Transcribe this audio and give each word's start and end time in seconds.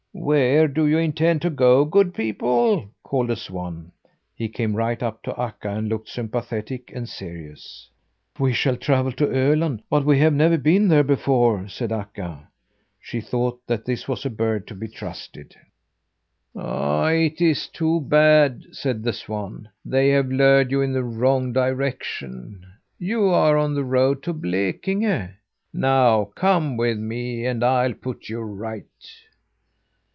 "Where 0.13 0.67
do 0.67 0.85
you 0.87 0.97
intend 0.99 1.41
to 1.41 1.49
go, 1.49 1.83
good 1.83 2.13
people?" 2.13 2.89
called 3.01 3.31
a 3.31 3.35
swan. 3.35 3.91
He 4.35 4.49
came 4.49 4.75
right 4.75 5.01
up 5.01 5.23
to 5.23 5.37
Akka, 5.39 5.69
and 5.69 5.89
looked 5.89 6.09
sympathetic 6.09 6.91
and 6.93 7.09
serious. 7.09 7.89
"We 8.37 8.53
shall 8.53 8.75
travel 8.77 9.13
to 9.13 9.25
Öland; 9.25 9.81
but 9.89 10.05
we 10.05 10.19
have 10.19 10.33
never 10.33 10.57
been 10.57 10.89
there 10.89 11.03
before," 11.03 11.67
said 11.69 11.91
Akka. 11.91 12.47
She 12.99 13.19
thought 13.19 13.65
that 13.67 13.85
this 13.85 14.07
was 14.07 14.25
a 14.25 14.29
bird 14.29 14.67
to 14.67 14.75
be 14.75 14.87
trusted. 14.87 15.55
"It's 16.55 17.67
too 17.67 18.01
bad," 18.01 18.63
said 18.73 19.03
the 19.03 19.13
swan. 19.13 19.69
"They 19.83 20.09
have 20.09 20.27
lured 20.31 20.71
you 20.71 20.81
in 20.81 20.93
the 20.93 21.03
wrong 21.03 21.51
direction. 21.51 22.65
You're 22.99 23.57
on 23.57 23.73
the 23.73 23.85
road 23.85 24.23
to 24.23 24.33
Blekinge. 24.33 25.31
Now 25.73 26.25
come 26.35 26.77
with 26.77 26.99
me, 26.99 27.45
and 27.45 27.63
I'll 27.63 27.93
put 27.93 28.29
you 28.29 28.41
right!" 28.41 28.85